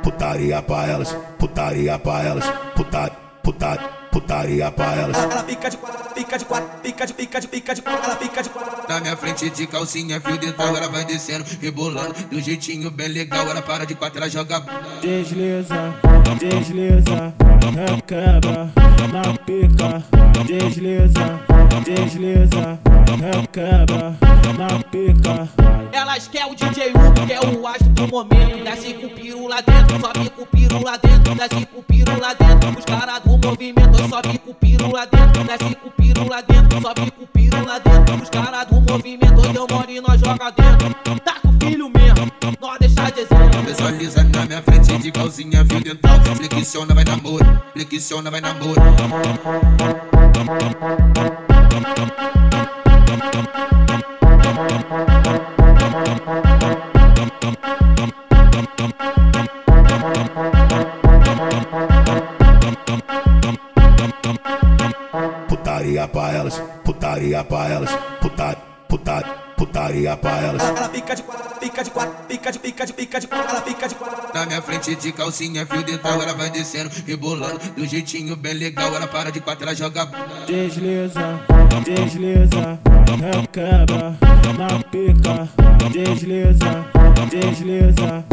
Putaria 0.00 0.62
pra 0.62 0.86
elas, 0.86 1.12
putaria 1.40 1.98
pra 1.98 2.22
elas, 2.22 2.44
putaria, 2.76 3.16
putaria, 3.42 3.88
putaria 4.12 4.70
pra 4.70 4.94
elas. 4.94 5.16
Ela 5.16 5.42
fica 5.42 5.68
de 5.68 5.76
quatro, 5.76 6.14
fica 6.14 6.38
de 6.38 6.44
quatro, 6.44 6.68
fica 6.84 7.04
de 7.04 7.12
pica 7.12 7.40
de 7.40 7.48
pica 7.48 7.74
de 7.74 7.82
quatro, 7.82 8.04
ela 8.04 8.16
fica 8.16 8.42
de 8.44 8.48
quatro. 8.48 8.88
Na 8.88 9.00
minha 9.00 9.16
frente 9.16 9.50
de 9.50 9.66
calcinha, 9.66 10.20
fio 10.20 10.38
dental, 10.38 10.68
ela 10.76 10.88
vai 10.88 11.04
descendo, 11.04 11.44
rebolando, 11.60 12.14
de 12.14 12.36
um 12.36 12.40
jeitinho 12.40 12.92
bem 12.92 13.08
legal. 13.08 13.44
Ela 13.48 13.60
para 13.60 13.84
de 13.84 13.96
quatro, 13.96 14.20
ela 14.20 14.30
joga. 14.30 14.60
Desliza, 15.00 15.94
desliza, 16.38 17.34
recaba 17.88 18.70
na 19.12 19.36
pica. 19.44 20.04
Desliza, 20.46 21.40
desliza, 21.84 22.78
recaba 23.32 24.35
na 24.52 24.68
pica. 24.90 25.48
Elas 25.92 26.28
quer 26.28 26.46
o 26.46 26.54
DJ 26.54 26.90
Hugo, 26.90 27.26
quer 27.26 27.40
o 27.40 27.66
astro 27.66 27.88
do 27.90 28.08
momento. 28.08 28.64
Desce 28.64 28.94
com 28.94 29.06
o 29.06 29.10
piru 29.10 29.46
lá 29.48 29.60
dentro, 29.60 30.00
sobe 30.00 30.30
com 30.30 30.42
o 30.42 30.46
piru 30.46 30.84
lá 30.84 30.96
dentro. 30.96 31.34
Desce 31.34 31.66
com 31.66 31.78
o 31.78 31.82
piru 31.82 32.20
lá 32.20 32.34
dentro, 32.34 32.78
os 32.78 32.84
caras 32.84 33.20
do 33.20 33.36
movimento. 33.36 34.08
Sobe 34.08 34.38
com 34.38 34.50
o 34.50 34.54
piru 34.54 34.92
lá 34.92 35.04
dentro, 35.04 35.44
desce 35.44 35.74
com 35.76 35.88
o 35.88 35.90
piru 35.92 36.28
lá 36.28 36.40
dentro. 36.40 36.80
Sobe 36.80 37.10
com 37.10 37.22
o 37.22 37.26
piru 37.26 37.64
lá 37.64 37.78
dentro, 37.78 38.14
os 38.16 38.30
caras 38.30 38.66
do 38.66 38.80
movimento. 38.80 39.52
Deu 39.52 39.66
mole 39.70 39.96
e 39.96 40.00
nós 40.00 40.20
joga 40.20 40.50
dentro. 40.50 40.94
Tá 41.20 41.34
com 41.40 41.48
o 41.48 41.52
filho 41.52 41.90
mesmo, 41.90 42.32
nós 42.60 42.78
deixa 42.78 43.10
de 43.10 43.20
exemplo. 43.20 43.62
Visualiza 43.62 44.24
na 44.24 44.46
minha 44.46 44.62
frente 44.62 44.98
de 44.98 45.10
calcinha, 45.12 45.64
fio 45.64 45.80
dental. 45.82 46.16
Flexiona, 46.36 46.94
vai 46.94 47.04
namoro, 47.04 47.62
flexiona, 47.72 48.30
vai 48.30 48.40
namoro. 48.40 48.80
Putaria 65.76 66.08
pra 66.08 66.32
elas, 66.32 66.62
putaria 66.82 67.44
pra 67.44 67.68
elas, 67.68 67.90
putaria, 68.18 68.62
putaria, 68.88 69.34
putaria 69.54 70.16
pra 70.16 70.40
elas. 70.40 70.62
Ela 70.62 70.88
fica 70.88 71.14
de 71.14 71.22
quatro, 71.22 71.60
fica 71.60 71.84
de 71.84 71.90
quatro, 71.90 72.14
fica 72.26 72.50
de 72.50 72.58
pica 72.58 72.86
de 72.86 72.92
pica 72.94 73.20
de 73.20 73.26
quatro, 73.26 73.50
ela 73.50 73.60
fica 73.60 73.86
de 73.86 73.94
quatro. 73.94 74.28
Na 74.32 74.46
minha 74.46 74.62
frente 74.62 74.94
de 74.96 75.12
calcinha, 75.12 75.66
fio 75.66 75.82
dental, 75.82 76.22
ela 76.22 76.32
vai 76.32 76.48
descendo, 76.48 76.88
rebolando, 77.06 77.60
de 77.76 77.82
um 77.82 77.86
jeitinho 77.86 78.34
bem 78.36 78.54
legal. 78.54 78.94
Ela 78.94 79.06
para 79.06 79.30
de 79.30 79.38
quatro, 79.40 79.64
ela 79.64 79.74
joga. 79.74 80.08
Desliza, 80.46 81.40
desliza, 81.84 82.78
recaba 83.34 84.16
na 84.56 84.82
pica. 84.82 85.46
Desliza, 85.92 86.86
desliza, 87.30 88.24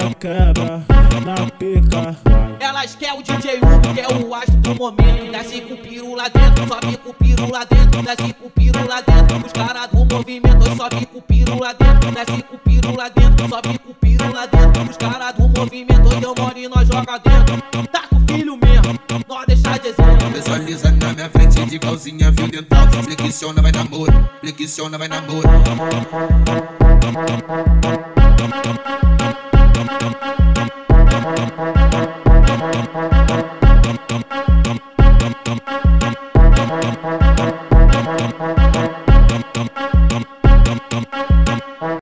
recaba 0.00 0.97
na 1.24 1.50
pica. 1.50 2.16
Elas 2.60 2.94
quer 2.94 3.12
o 3.14 3.22
DJ 3.22 3.58
Hugo, 3.58 3.94
quer 3.94 4.06
o 4.12 4.34
astro 4.34 4.56
do 4.56 4.74
momento. 4.74 5.32
Desce 5.32 5.60
com 5.62 5.74
o 5.74 5.76
piru 5.78 6.14
lá 6.14 6.28
dentro, 6.28 6.68
sobe 6.68 6.96
com 6.98 7.10
o 7.10 7.14
piru 7.14 7.50
lá 7.50 7.64
dentro. 7.64 8.02
Desce 8.02 8.34
com 8.34 8.46
o 8.46 8.50
piru 8.50 8.86
lá 8.88 9.00
dentro, 9.00 9.46
os 9.46 9.52
caras 9.52 9.88
do 9.88 10.14
movimento. 10.14 10.76
Sobe 10.76 11.06
com 11.06 11.18
o 11.18 11.22
piru 11.22 11.58
lá 11.60 11.72
dentro, 11.72 12.10
desce 12.12 12.42
com 12.42 12.54
o 12.54 12.58
piru 12.58 12.96
lá 12.96 13.08
dentro. 13.08 13.48
Sobe 13.48 13.78
com 13.78 13.90
o 13.90 13.94
piru 13.94 14.32
lá 14.32 14.46
dentro, 14.46 14.82
os 14.82 14.96
caras 14.96 15.34
do 15.34 15.48
movimento. 15.48 16.20
Deu 16.20 16.34
mole 16.36 16.64
e 16.64 16.68
nós 16.68 16.88
joga 16.88 17.18
dentro. 17.18 17.88
Tá 17.88 18.02
com 18.08 18.16
o 18.16 18.20
filho 18.20 18.56
mesmo, 18.56 18.98
nós 19.28 19.46
deixa 19.46 19.78
de 19.78 19.88
exemplo. 19.88 20.30
Visualiza 20.30 20.90
na 20.90 21.12
minha 21.12 21.30
frente 21.30 21.64
de 21.64 21.78
calcinha, 21.78 22.32
fio 22.32 22.48
dental. 22.48 22.88
Flexiona, 23.16 23.62
vai 23.62 23.72
namoro, 23.72 24.30
flexiona, 24.40 24.98
vai 24.98 25.08
namoro. 25.08 25.48